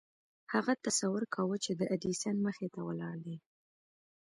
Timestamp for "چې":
1.65-1.71